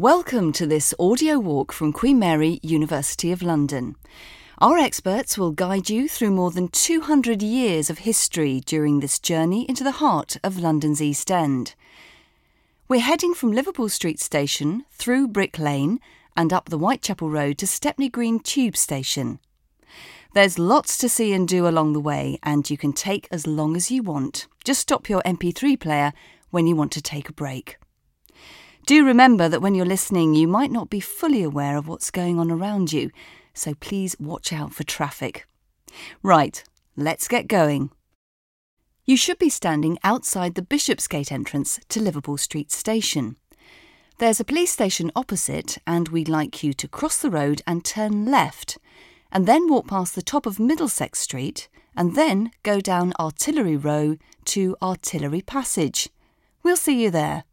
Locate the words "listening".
29.86-30.34